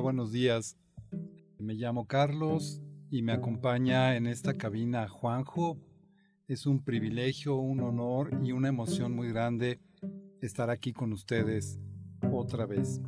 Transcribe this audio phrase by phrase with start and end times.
[0.00, 0.78] Buenos días.
[1.58, 2.80] Me llamo Carlos
[3.10, 5.76] y me acompaña en esta cabina Juanjo.
[6.48, 9.80] Es un privilegio, un honor y una emoción muy grande
[10.40, 11.78] estar aquí con ustedes
[12.32, 13.02] otra vez.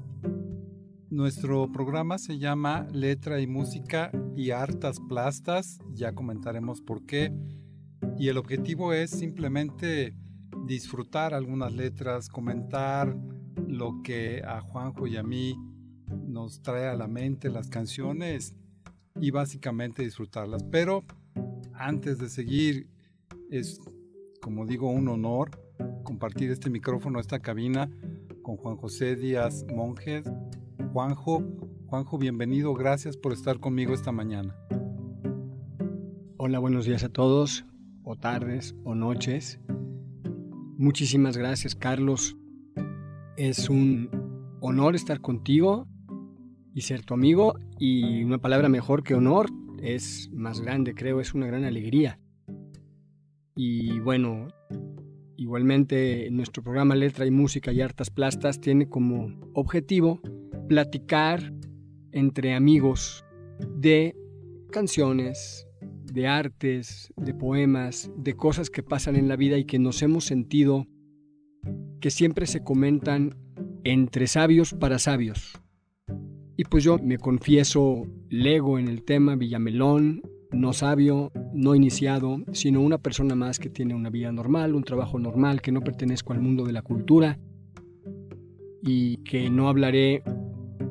[1.09, 7.33] Nuestro programa se llama Letra y Música y Hartas Plastas, ya comentaremos por qué.
[8.19, 10.15] Y el objetivo es simplemente
[10.67, 13.17] disfrutar algunas letras, comentar
[13.67, 15.57] lo que a Juanjo y a mí
[16.45, 18.55] nos trae a la mente las canciones
[19.19, 20.63] y básicamente disfrutarlas.
[20.65, 21.03] Pero
[21.73, 22.87] antes de seguir,
[23.51, 23.81] es
[24.43, 25.59] como digo un honor
[26.03, 27.91] compartir este micrófono, esta cabina
[28.43, 30.31] con Juan José Díaz Monjes.
[30.93, 31.43] Juanjo,
[31.87, 34.55] Juanjo, bienvenido, gracias por estar conmigo esta mañana.
[36.37, 37.65] Hola, buenos días a todos,
[38.03, 39.61] o tardes, o noches.
[40.77, 42.37] Muchísimas gracias, Carlos.
[43.39, 44.11] Es un
[44.61, 45.89] honor estar contigo
[46.75, 49.49] y ser tu amigo y una palabra mejor que honor
[49.81, 52.19] es más grande, creo, es una gran alegría.
[53.55, 54.49] Y bueno,
[55.37, 60.21] igualmente nuestro programa Letra y Música y Hartas Plastas tiene como objetivo
[60.69, 61.53] platicar
[62.11, 63.25] entre amigos
[63.77, 64.17] de
[64.73, 65.69] canciones,
[66.13, 70.25] de artes, de poemas, de cosas que pasan en la vida y que nos hemos
[70.25, 70.87] sentido
[72.01, 73.37] que siempre se comentan
[73.85, 75.64] entre sabios para sabios.
[76.57, 82.81] Y pues yo me confieso lego en el tema Villamelón, no sabio, no iniciado, sino
[82.81, 86.41] una persona más que tiene una vida normal, un trabajo normal, que no pertenezco al
[86.41, 87.41] mundo de la cultura
[88.83, 90.23] y que no hablaré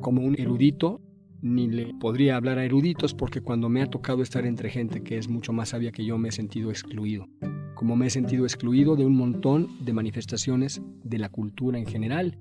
[0.02, 1.00] como un erudito,
[1.40, 5.16] ni le podría hablar a eruditos porque cuando me ha tocado estar entre gente que
[5.16, 7.26] es mucho más sabia que yo me he sentido excluido,
[7.74, 12.38] como me he sentido excluido de un montón de manifestaciones de la cultura en general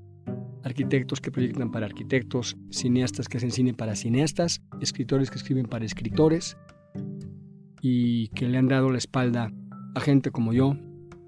[0.63, 5.85] arquitectos que proyectan para arquitectos, cineastas que hacen cine para cineastas, escritores que escriben para
[5.85, 6.57] escritores
[7.81, 9.51] y que le han dado la espalda
[9.95, 10.77] a gente como yo,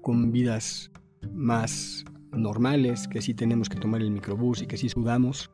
[0.02, 0.90] con vidas
[1.32, 5.50] más normales, que sí tenemos que tomar el microbús y que sí sudamos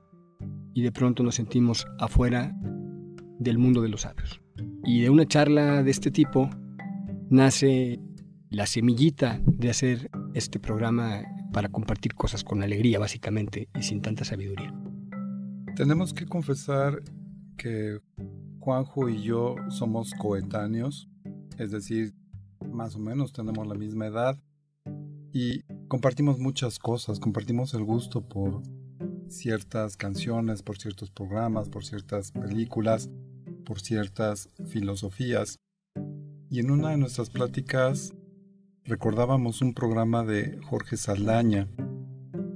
[0.74, 2.54] y de pronto nos sentimos afuera
[3.38, 4.40] del mundo de los sabios.
[4.84, 6.50] Y de una charla de este tipo
[7.30, 8.00] nace
[8.50, 14.24] la semillita de hacer este programa para compartir cosas con alegría, básicamente, y sin tanta
[14.24, 14.74] sabiduría.
[15.76, 17.02] Tenemos que confesar
[17.56, 18.00] que
[18.60, 21.08] Juanjo y yo somos coetáneos,
[21.58, 22.14] es decir,
[22.72, 24.38] más o menos tenemos la misma edad
[25.32, 28.62] y compartimos muchas cosas, compartimos el gusto por
[29.28, 33.10] ciertas canciones, por ciertos programas, por ciertas películas,
[33.64, 35.58] por ciertas filosofías.
[36.50, 38.14] Y en una de nuestras pláticas
[38.84, 41.68] recordábamos un programa de Jorge Saldaña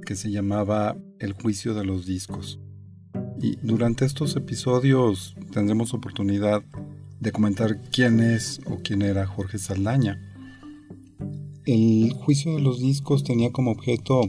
[0.05, 2.59] que se llamaba El juicio de los discos.
[3.41, 6.63] Y durante estos episodios tendremos oportunidad
[7.19, 10.21] de comentar quién es o quién era Jorge Saldaña.
[11.65, 14.21] El juicio de los discos tenía como objeto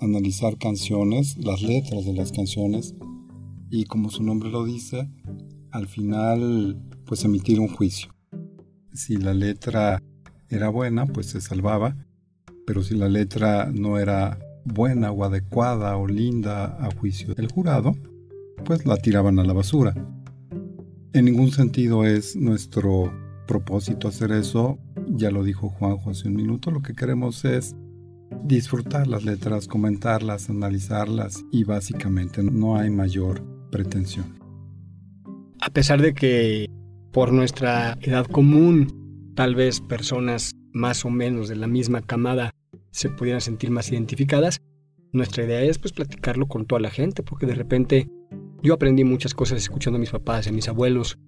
[0.00, 2.94] analizar canciones, las letras de las canciones
[3.70, 5.08] y como su nombre lo dice,
[5.70, 8.14] al final pues emitir un juicio.
[8.92, 10.02] Si la letra
[10.56, 11.96] era buena, pues se salvaba,
[12.66, 17.94] pero si la letra no era buena o adecuada o linda a juicio del jurado,
[18.64, 19.94] pues la tiraban a la basura.
[21.12, 23.12] En ningún sentido es nuestro
[23.46, 24.78] propósito hacer eso,
[25.08, 27.76] ya lo dijo Juanjo hace un minuto, lo que queremos es
[28.42, 34.38] disfrutar las letras, comentarlas, analizarlas y básicamente no hay mayor pretensión.
[35.60, 36.68] A pesar de que
[37.12, 39.03] por nuestra edad común
[39.34, 42.50] tal vez personas más o menos de la misma camada
[42.90, 44.60] se pudieran sentir más identificadas.
[45.12, 48.08] Nuestra idea es pues platicarlo con toda la gente, porque de repente
[48.62, 51.18] yo aprendí muchas cosas escuchando a mis papás y a mis abuelos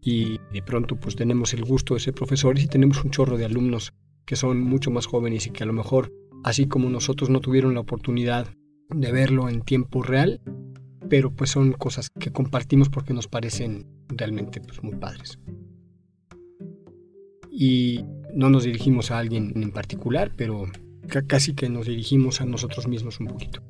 [0.00, 3.44] y de pronto pues tenemos el gusto de ser profesores y tenemos un chorro de
[3.44, 3.92] alumnos
[4.26, 6.12] que son mucho más jóvenes y que a lo mejor,
[6.44, 8.48] así como nosotros no tuvieron la oportunidad
[8.90, 10.40] de verlo en tiempo real,
[11.08, 15.38] pero pues son cosas que compartimos porque nos parecen realmente pues, muy padres
[17.52, 18.04] y
[18.34, 20.64] no nos dirigimos a alguien en particular, pero
[21.26, 23.62] casi que nos dirigimos a nosotros mismos un poquito.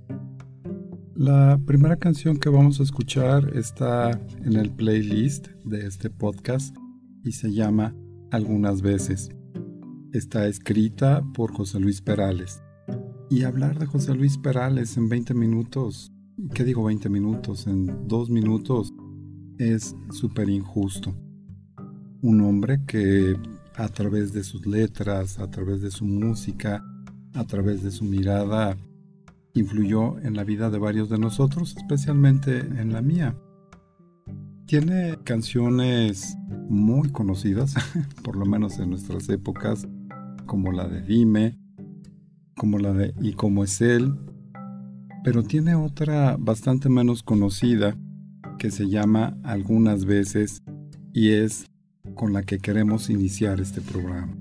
[1.17, 4.11] La primera canción que vamos a escuchar está
[4.45, 6.77] en el playlist de este podcast
[7.25, 7.95] y se llama
[8.31, 9.31] Algunas veces.
[10.13, 12.63] Está escrita por José Luis Perales.
[13.31, 16.13] Y hablar de José Luis Perales en 20 minutos,
[16.55, 17.67] ¿qué digo 20 minutos?
[17.67, 18.93] En dos minutos
[19.59, 21.15] es súper injusto.
[22.21, 23.37] Un hombre que
[23.77, 26.85] a través de sus letras, a través de su música,
[27.35, 28.77] a través de su mirada,
[29.55, 33.37] influyó en la vida de varios de nosotros, especialmente en la mía.
[34.67, 36.37] Tiene canciones
[36.69, 37.75] muy conocidas,
[38.23, 39.87] por lo menos en nuestras épocas,
[40.47, 41.59] como la de Dime,
[42.57, 44.15] como la de Y como es él,
[45.25, 47.97] pero tiene otra bastante menos conocida
[48.59, 50.63] que se llama Algunas veces
[51.13, 51.67] y es
[52.15, 54.37] con la que queremos iniciar este programa.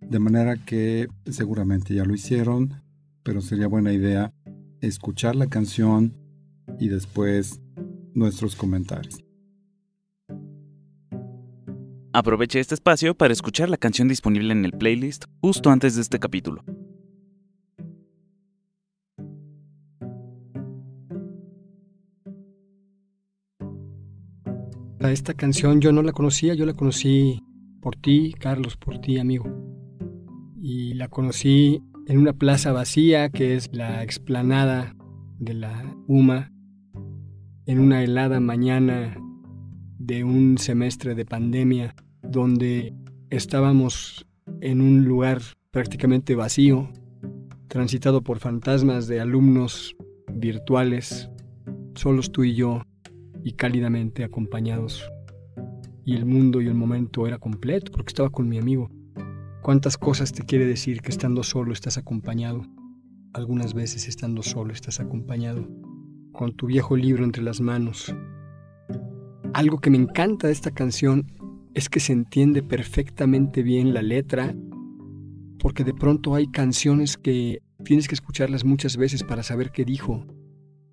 [0.00, 2.82] De manera que seguramente ya lo hicieron,
[3.22, 4.32] pero sería buena idea
[4.80, 6.16] escuchar la canción
[6.78, 7.60] y después
[8.14, 9.24] nuestros comentarios.
[12.12, 16.18] Aproveche este espacio para escuchar la canción disponible en el playlist justo antes de este
[16.18, 16.62] capítulo.
[25.10, 27.42] Esta canción yo no la conocía, yo la conocí
[27.80, 29.44] por ti, Carlos, por ti, amigo.
[30.60, 34.94] Y la conocí en una plaza vacía que es la explanada
[35.38, 36.52] de la UMA,
[37.66, 39.16] en una helada mañana
[39.98, 42.94] de un semestre de pandemia, donde
[43.30, 44.26] estábamos
[44.60, 46.90] en un lugar prácticamente vacío,
[47.68, 49.96] transitado por fantasmas de alumnos
[50.32, 51.28] virtuales,
[51.94, 52.82] solos tú y yo,
[53.44, 55.10] y cálidamente acompañados.
[56.04, 58.90] Y el mundo y el momento era completo porque estaba con mi amigo.
[59.62, 62.64] ¿Cuántas cosas te quiere decir que estando solo estás acompañado?
[63.32, 65.68] Algunas veces estando solo estás acompañado,
[66.32, 68.14] con tu viejo libro entre las manos.
[69.54, 71.30] Algo que me encanta de esta canción
[71.74, 74.54] es que se entiende perfectamente bien la letra,
[75.58, 80.26] porque de pronto hay canciones que tienes que escucharlas muchas veces para saber qué dijo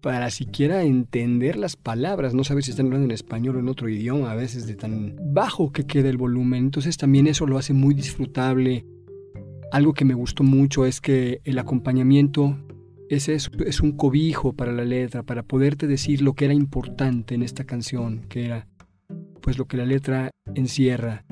[0.01, 3.89] para siquiera entender las palabras, no saber si están hablando en español o en otro
[3.89, 6.65] idioma, a veces de tan bajo que queda el volumen.
[6.65, 8.85] Entonces también eso lo hace muy disfrutable.
[9.71, 12.57] Algo que me gustó mucho es que el acompañamiento
[13.09, 17.43] es es un cobijo para la letra, para poderte decir lo que era importante en
[17.43, 18.67] esta canción, que era
[19.41, 21.25] pues lo que la letra encierra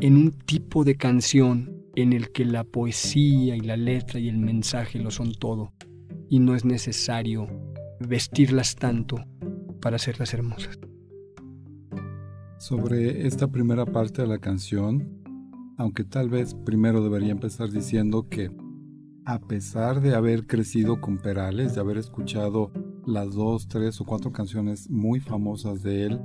[0.00, 4.38] en un tipo de canción en el que la poesía y la letra y el
[4.38, 5.72] mensaje lo son todo
[6.28, 7.46] y no es necesario
[8.06, 9.24] vestirlas tanto
[9.80, 10.78] para hacerlas hermosas.
[12.58, 15.22] Sobre esta primera parte de la canción,
[15.76, 18.50] aunque tal vez primero debería empezar diciendo que
[19.24, 22.72] a pesar de haber crecido con Perales, de haber escuchado
[23.06, 26.20] las dos, tres o cuatro canciones muy famosas de él,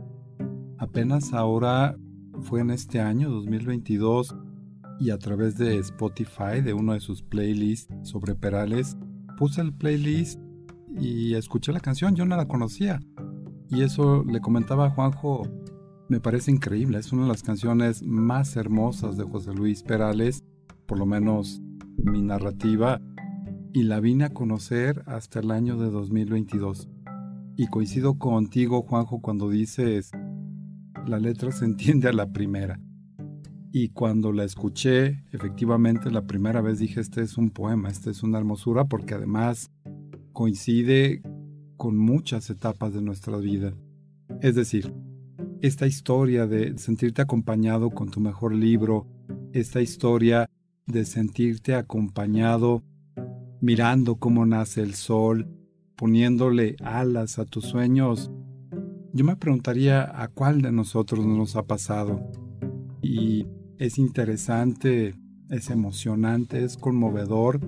[0.78, 1.98] apenas ahora
[2.42, 4.36] fue en este año 2022
[5.00, 8.98] y a través de Spotify, de uno de sus playlists sobre Perales,
[9.38, 10.40] puse el playlist
[11.00, 13.00] y escuché la canción, yo no la conocía.
[13.70, 15.44] Y eso le comentaba a Juanjo,
[16.10, 20.44] me parece increíble, es una de las canciones más hermosas de José Luis Perales,
[20.86, 21.62] por lo menos
[21.98, 23.02] mi narrativa,
[23.74, 26.90] y la vine a conocer hasta el año de 2022.
[27.58, 30.12] Y coincido contigo, Juanjo, cuando dices,
[31.06, 32.80] la letra se entiende a la primera.
[33.72, 38.24] Y cuando la escuché, efectivamente la primera vez dije, este es un poema, este es
[38.24, 39.72] una hermosura, porque además
[40.38, 41.24] coincide
[41.78, 43.74] con muchas etapas de nuestra vida.
[44.40, 44.94] Es decir,
[45.64, 49.08] esta historia de sentirte acompañado con tu mejor libro,
[49.52, 50.48] esta historia
[50.86, 52.84] de sentirte acompañado
[53.62, 55.48] mirando cómo nace el sol,
[55.96, 58.30] poniéndole alas a tus sueños,
[59.14, 62.22] yo me preguntaría a cuál de nosotros nos ha pasado.
[63.02, 63.48] Y
[63.80, 65.16] es interesante,
[65.50, 67.60] es emocionante, es conmovedor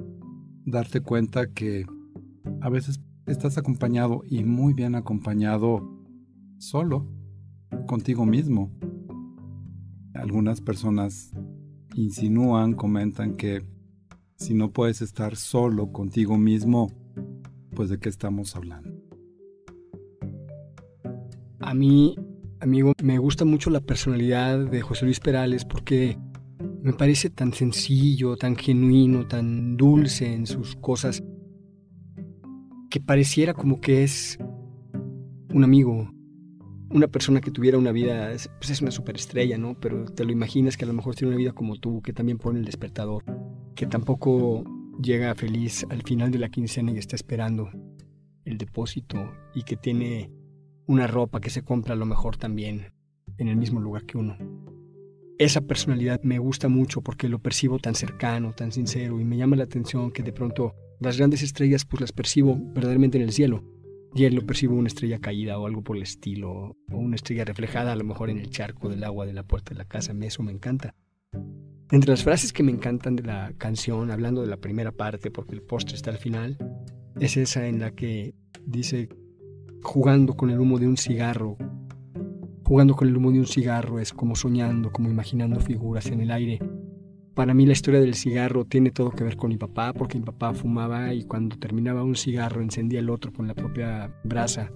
[0.67, 1.87] darte cuenta que
[2.61, 5.87] a veces estás acompañado y muy bien acompañado
[6.57, 7.07] solo,
[7.85, 8.71] contigo mismo.
[10.13, 11.31] Algunas personas
[11.95, 13.63] insinúan, comentan que
[14.35, 16.91] si no puedes estar solo contigo mismo,
[17.75, 18.89] pues de qué estamos hablando.
[21.59, 22.15] A mí,
[22.59, 26.17] amigo, me gusta mucho la personalidad de José Luis Perales porque
[26.81, 31.21] me parece tan sencillo, tan genuino, tan dulce en sus cosas
[32.89, 34.37] que pareciera como que es
[35.53, 36.11] un amigo,
[36.89, 39.79] una persona que tuviera una vida, pues es una superestrella, ¿no?
[39.79, 42.37] Pero te lo imaginas que a lo mejor tiene una vida como tú, que también
[42.37, 43.23] pone el despertador,
[43.75, 44.63] que tampoco
[45.01, 47.69] llega feliz al final de la quincena y está esperando
[48.45, 50.31] el depósito y que tiene
[50.87, 52.91] una ropa que se compra a lo mejor también
[53.37, 54.37] en el mismo lugar que uno.
[55.37, 59.55] Esa personalidad me gusta mucho porque lo percibo tan cercano, tan sincero y me llama
[59.55, 63.63] la atención que de pronto las grandes estrellas pues las percibo verdaderamente en el cielo.
[64.15, 67.45] Y él lo percibo una estrella caída o algo por el estilo, o una estrella
[67.45, 70.13] reflejada a lo mejor en el charco del agua de la puerta de la casa.
[70.21, 70.95] Eso me encanta.
[71.91, 75.55] Entre las frases que me encantan de la canción, hablando de la primera parte, porque
[75.55, 76.57] el postre está al final,
[77.19, 78.33] es esa en la que
[78.65, 79.09] dice,
[79.81, 81.57] jugando con el humo de un cigarro,
[82.63, 86.31] jugando con el humo de un cigarro, es como soñando, como imaginando figuras en el
[86.31, 86.59] aire.
[87.39, 90.25] Para mí la historia del cigarro tiene todo que ver con mi papá, porque mi
[90.25, 94.73] papá fumaba y cuando terminaba un cigarro encendía el otro con la propia brasa.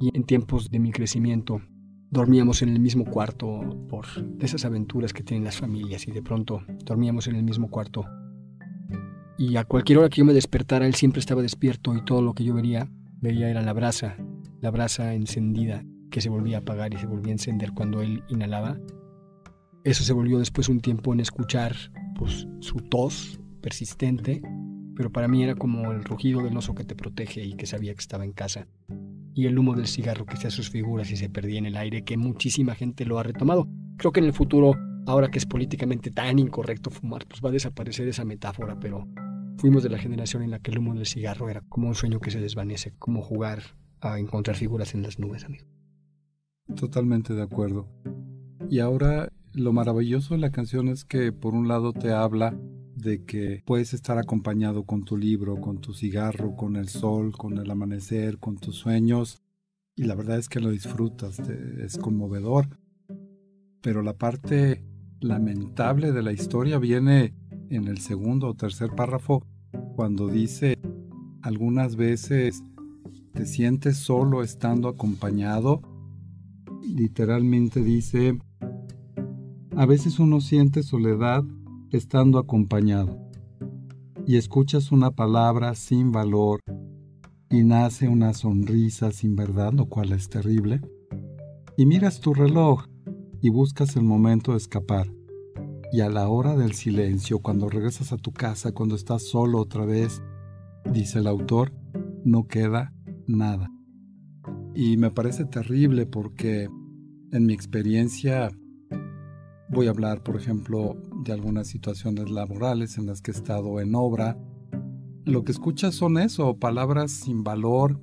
[0.00, 1.62] Y en tiempos de mi crecimiento
[2.10, 4.06] dormíamos en el mismo cuarto por
[4.40, 8.06] esas aventuras que tienen las familias y de pronto dormíamos en el mismo cuarto.
[9.38, 12.34] Y a cualquier hora que yo me despertara, él siempre estaba despierto y todo lo
[12.34, 12.90] que yo vería,
[13.20, 14.16] veía era la brasa,
[14.60, 18.24] la brasa encendida que se volvía a apagar y se volvía a encender cuando él
[18.28, 18.80] inhalaba
[19.84, 21.74] eso se volvió después un tiempo en escuchar
[22.16, 24.42] pues, su tos persistente,
[24.96, 27.94] pero para mí era como el rugido del oso que te protege y que sabía
[27.94, 28.66] que estaba en casa.
[29.34, 32.04] Y el humo del cigarro que hacía sus figuras y se perdía en el aire,
[32.04, 33.66] que muchísima gente lo ha retomado.
[33.96, 34.74] Creo que en el futuro,
[35.06, 39.08] ahora que es políticamente tan incorrecto fumar, pues va a desaparecer esa metáfora, pero
[39.56, 42.20] fuimos de la generación en la que el humo del cigarro era como un sueño
[42.20, 43.62] que se desvanece, como jugar
[44.00, 45.66] a encontrar figuras en las nubes, amigo.
[46.76, 47.88] Totalmente de acuerdo.
[48.68, 52.56] Y ahora lo maravilloso de la canción es que por un lado te habla
[52.96, 57.58] de que puedes estar acompañado con tu libro, con tu cigarro, con el sol, con
[57.58, 59.42] el amanecer, con tus sueños,
[59.94, 62.78] y la verdad es que lo disfrutas, es conmovedor.
[63.82, 64.84] Pero la parte
[65.20, 67.34] lamentable de la historia viene
[67.68, 69.44] en el segundo o tercer párrafo,
[69.96, 70.78] cuando dice,
[71.42, 72.62] algunas veces
[73.32, 75.82] te sientes solo estando acompañado,
[76.82, 78.38] literalmente dice,
[79.76, 81.44] a veces uno siente soledad
[81.90, 83.18] estando acompañado
[84.26, 86.60] y escuchas una palabra sin valor
[87.50, 90.80] y nace una sonrisa sin verdad, lo cual es terrible,
[91.76, 92.84] y miras tu reloj
[93.40, 95.12] y buscas el momento de escapar.
[95.90, 99.84] Y a la hora del silencio, cuando regresas a tu casa, cuando estás solo otra
[99.84, 100.22] vez,
[100.90, 101.72] dice el autor,
[102.24, 102.94] no queda
[103.26, 103.70] nada.
[104.74, 106.70] Y me parece terrible porque
[107.32, 108.50] en mi experiencia
[109.72, 113.94] Voy a hablar, por ejemplo, de algunas situaciones laborales en las que he estado en
[113.94, 114.36] obra.
[115.24, 117.98] Lo que escuchas son eso, palabras sin valor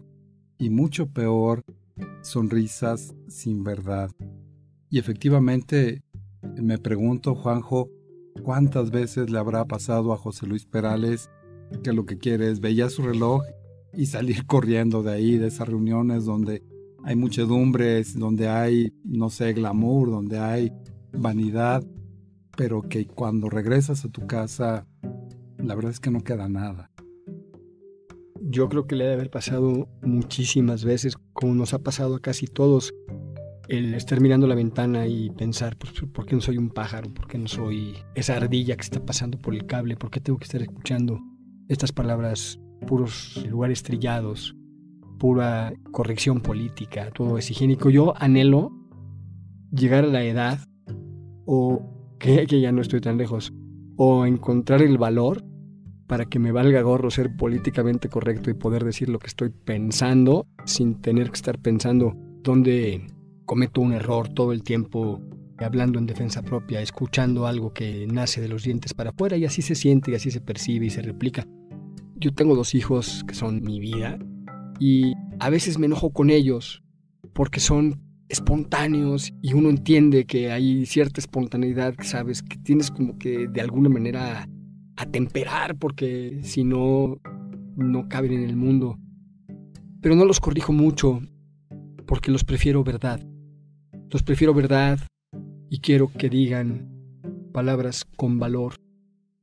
[0.58, 1.62] y mucho peor,
[2.24, 4.10] sonrisas sin verdad.
[4.90, 6.02] Y efectivamente,
[6.60, 7.92] me pregunto, Juanjo,
[8.42, 11.30] ¿cuántas veces le habrá pasado a José Luis Perales
[11.84, 13.44] que lo que quiere es veía su reloj
[13.94, 16.64] y salir corriendo de ahí, de esas reuniones donde
[17.04, 20.72] hay muchedumbres, donde hay, no sé, glamour, donde hay
[21.14, 21.84] vanidad,
[22.58, 24.86] pero que cuando regresas a tu casa,
[25.58, 26.92] la verdad es que no queda nada.
[28.42, 32.48] Yo creo que le debe haber pasado muchísimas veces, como nos ha pasado a casi
[32.48, 32.94] todos,
[33.70, 37.14] el estar mirando la ventana y pensar, pues, ¿por qué no soy un pájaro?
[37.14, 39.96] ¿Por qué no soy esa ardilla que está pasando por el cable?
[39.96, 41.20] ¿Por qué tengo que estar escuchando
[41.68, 44.56] estas palabras, puros lugares trillados,
[45.20, 47.90] pura corrección política, todo es higiénico?
[47.92, 48.72] Yo anhelo
[49.72, 50.60] llegar a la edad
[51.52, 51.82] o
[52.20, 53.52] que, ya no estoy tan lejos,
[53.96, 55.44] o encontrar el valor
[56.06, 60.46] para que me valga gorro ser políticamente correcto y poder decir lo que estoy pensando
[60.66, 62.14] sin tener que estar pensando
[62.44, 63.08] dónde
[63.46, 65.24] cometo un error todo el tiempo
[65.58, 69.64] hablando en defensa propia, escuchando algo que nace de los dientes para afuera y así
[69.64, 71.48] se siente y así se percibe y se replica.
[72.16, 74.20] Yo tengo dos hijos que son mi vida
[74.80, 76.84] y a veces me enojo con ellos
[77.34, 83.48] porque son espontáneos y uno entiende que hay cierta espontaneidad, sabes, que tienes como que
[83.48, 84.48] de alguna manera
[84.96, 87.20] atemperar porque si no,
[87.76, 89.00] no caben en el mundo.
[90.02, 91.22] Pero no los corrijo mucho
[92.06, 93.20] porque los prefiero verdad.
[94.12, 95.00] Los prefiero verdad
[95.70, 96.90] y quiero que digan
[97.52, 98.76] palabras con valor.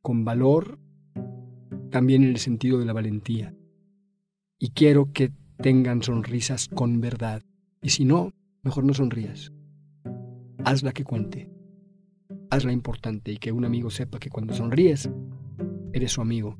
[0.01, 0.79] Con valor
[1.91, 3.55] también en el sentido de la valentía.
[4.59, 7.43] Y quiero que tengan sonrisas con verdad.
[7.83, 8.33] Y si no,
[8.67, 9.53] mejor no sonrías.
[10.65, 11.49] Hazla que cuente.
[12.51, 15.09] Hazla importante y que un amigo sepa que cuando sonríes,
[15.93, 16.59] eres su amigo.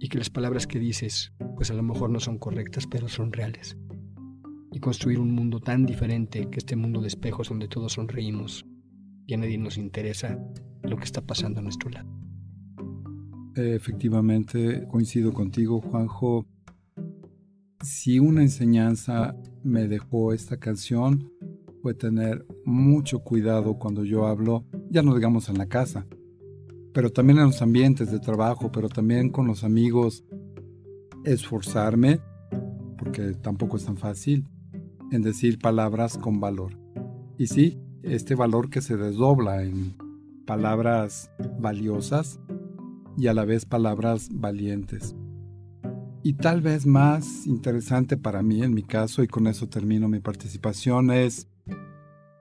[0.00, 3.30] Y que las palabras que dices, pues a lo mejor no son correctas, pero son
[3.30, 3.76] reales.
[4.72, 8.64] Y construir un mundo tan diferente que este mundo de espejos donde todos sonreímos
[9.26, 10.38] y a nadie nos interesa
[10.82, 12.10] lo que está pasando a nuestro lado.
[13.54, 16.46] Efectivamente, coincido contigo, Juanjo.
[17.82, 19.34] Si una enseñanza
[19.64, 21.32] me dejó esta canción
[21.82, 26.06] fue tener mucho cuidado cuando yo hablo, ya no digamos en la casa,
[26.94, 30.24] pero también en los ambientes de trabajo, pero también con los amigos,
[31.24, 32.20] esforzarme,
[32.98, 34.46] porque tampoco es tan fácil,
[35.10, 36.78] en decir palabras con valor.
[37.36, 39.96] Y sí, este valor que se desdobla en
[40.46, 42.38] palabras valiosas
[43.18, 45.11] y a la vez palabras valientes.
[46.22, 50.20] Y tal vez más interesante para mí en mi caso, y con eso termino mi
[50.20, 51.48] participación, es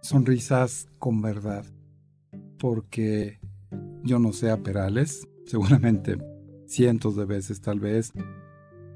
[0.02, 1.66] sonrisas con verdad,
[2.60, 3.40] porque
[4.04, 6.18] yo no sé a Perales, seguramente
[6.68, 8.14] cientos de veces tal vez,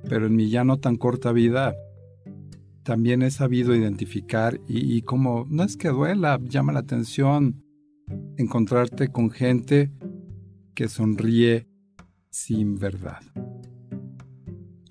[0.08, 1.76] pero en mi ya no tan corta vida
[2.84, 7.64] también he sabido identificar y, como no es que duela, llama la atención
[8.38, 9.92] encontrarte con gente
[10.76, 11.68] que sonríe
[12.30, 13.24] sin verdad.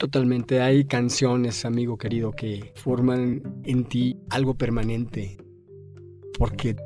[0.04, 5.38] Totalmente, hay canciones, amigo querido, que forman en ti algo permanente,
[6.38, 6.76] porque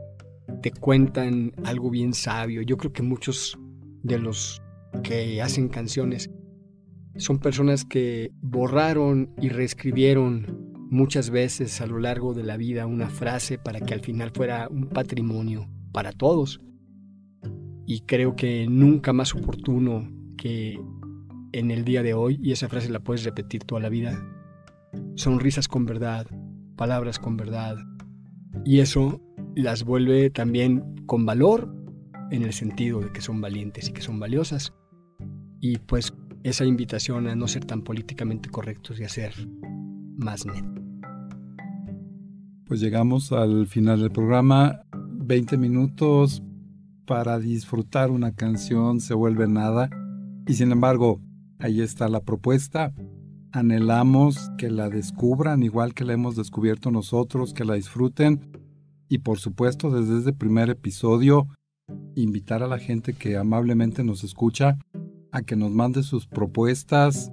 [0.63, 2.63] te cuentan algo bien sabio.
[2.63, 3.59] Yo creo que muchos
[4.05, 4.63] de los
[5.03, 6.31] que hacen canciones
[7.17, 13.11] son personas que borraron y reescribieron muchas veces a lo largo de la vida una
[13.11, 16.61] frase para que al final fuera un patrimonio para todos.
[17.85, 20.79] Y creo que nunca más oportuno que
[21.53, 24.23] en el día de hoy, y esa frase la puedes repetir toda la vida,
[25.15, 26.27] sonrisas con verdad,
[26.77, 27.77] palabras con verdad.
[28.65, 29.21] Y eso
[29.55, 31.75] las vuelve también con valor
[32.31, 34.75] en el sentido de que son valientes y que son valiosas.
[35.61, 39.35] Y pues esa invitación a no ser tan políticamente correctos y a ser
[40.17, 40.65] más net.
[42.67, 44.83] Pues llegamos al final del programa.
[44.93, 46.43] 20 minutos
[47.07, 49.89] para disfrutar una canción se vuelve nada.
[50.47, 51.21] Y sin embargo,
[51.59, 52.93] ahí está la propuesta.
[53.53, 58.41] Anhelamos que la descubran igual que la hemos descubierto nosotros, que la disfruten.
[59.09, 61.49] Y por supuesto, desde este primer episodio,
[62.15, 64.79] invitar a la gente que amablemente nos escucha
[65.33, 67.33] a que nos mande sus propuestas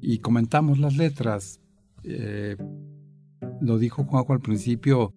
[0.00, 1.60] y comentamos las letras.
[2.04, 2.56] Eh,
[3.60, 5.14] lo dijo Juanjo al principio,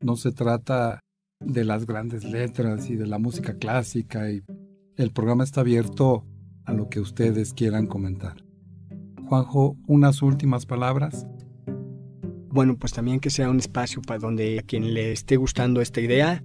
[0.00, 1.00] no se trata
[1.40, 4.42] de las grandes letras y de la música clásica y
[4.96, 6.24] el programa está abierto
[6.68, 8.44] a lo que ustedes quieran comentar.
[9.26, 11.26] Juanjo, unas últimas palabras.
[12.50, 16.00] Bueno, pues también que sea un espacio para donde a quien le esté gustando esta
[16.00, 16.44] idea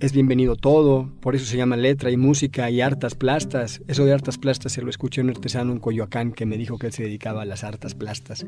[0.00, 3.82] es bienvenido todo, por eso se llama letra y música y hartas plastas.
[3.86, 6.76] Eso de hartas plastas se lo escuché a un artesano en Coyoacán que me dijo
[6.76, 8.44] que él se dedicaba a las hartas plastas.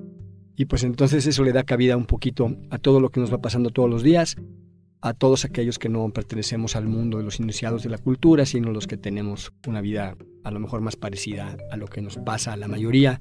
[0.57, 3.38] Y pues entonces eso le da cabida un poquito a todo lo que nos va
[3.40, 4.37] pasando todos los días,
[5.04, 8.72] a todos aquellos que no pertenecemos al mundo de los iniciados de la cultura, sino
[8.72, 12.52] los que tenemos una vida a lo mejor más parecida a lo que nos pasa
[12.52, 13.20] a la mayoría.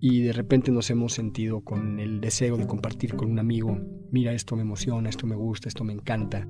[0.00, 3.78] Y de repente nos hemos sentido con el deseo de compartir con un amigo,
[4.10, 6.48] mira, esto me emociona, esto me gusta, esto me encanta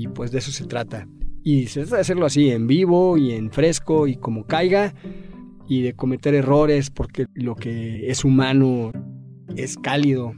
[0.00, 1.06] y pues de eso se trata.
[1.44, 4.94] Y se trata de hacerlo así, en vivo y en fresco y como caiga.
[5.68, 8.92] Y de cometer errores porque lo que es humano
[9.54, 10.32] es cálido.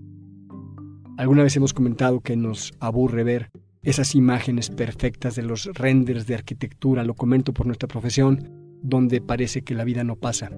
[1.23, 3.53] Alguna vez hemos comentado que nos aburre ver
[3.85, 8.51] esas imágenes perfectas de los renders de arquitectura, lo comento por nuestra profesión,
[8.83, 10.51] donde parece que la vida no pasa.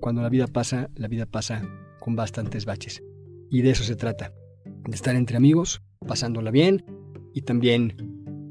[0.00, 1.60] Cuando la vida pasa, la vida pasa
[2.00, 3.02] con bastantes baches.
[3.50, 4.32] Y de eso se trata,
[4.64, 6.86] de estar entre amigos, pasándola bien
[7.34, 7.94] y también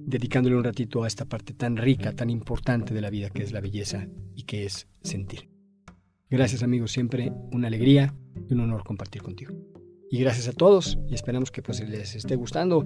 [0.06, 3.52] dedicándole un ratito a esta parte tan rica, tan importante de la vida que es
[3.52, 5.50] la belleza y que es sentir.
[6.30, 8.14] Gracias amigos, siempre una alegría
[8.48, 9.56] y un honor compartir contigo.
[10.10, 12.86] Y gracias a todos y esperamos que pues les esté gustando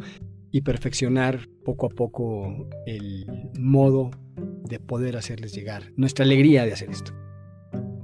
[0.52, 3.26] y perfeccionar poco a poco el
[3.60, 7.14] modo de poder hacerles llegar nuestra alegría de hacer esto.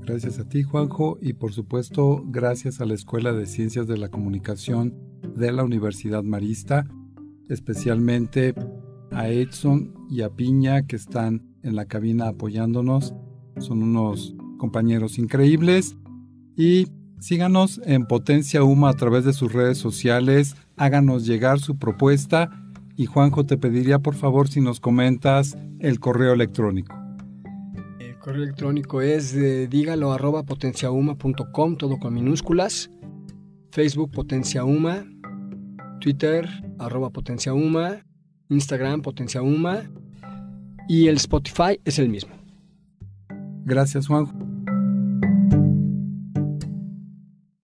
[0.02, 4.10] Gracias a ti Juanjo y por supuesto gracias a la Escuela de Ciencias de la
[4.10, 4.96] Comunicación
[5.36, 6.88] de la Universidad Marista,
[7.50, 8.54] especialmente
[9.12, 13.14] a Edson y a Piña que están en la cabina apoyándonos.
[13.60, 15.98] Son unos compañeros increíbles.
[16.56, 16.88] Y
[17.20, 20.56] síganos en Potencia Uma a través de sus redes sociales.
[20.76, 22.50] Háganos llegar su propuesta.
[22.96, 26.96] Y Juanjo, te pediría por favor si nos comentas el correo electrónico.
[28.00, 32.90] El correo electrónico es de dígalo arroba potenciauma.com, todo con minúsculas.
[33.72, 35.06] Facebook Potencia Uma,
[36.00, 36.50] Twitter
[36.80, 38.04] arroba Potencia Uma,
[38.50, 39.84] Instagram Potencia Uma
[40.88, 42.34] y el Spotify es el mismo.
[43.66, 44.57] Gracias Juan.